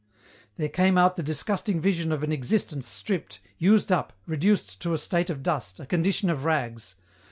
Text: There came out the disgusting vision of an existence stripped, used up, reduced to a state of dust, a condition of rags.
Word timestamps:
There 0.55 0.67
came 0.67 0.97
out 0.97 1.15
the 1.15 1.21
disgusting 1.21 1.79
vision 1.79 2.11
of 2.11 2.23
an 2.23 2.31
existence 2.31 2.87
stripped, 2.87 3.39
used 3.59 3.91
up, 3.91 4.13
reduced 4.25 4.81
to 4.81 4.93
a 4.95 4.97
state 4.97 5.29
of 5.29 5.43
dust, 5.43 5.79
a 5.79 5.85
condition 5.85 6.27
of 6.27 6.43
rags. 6.43 6.95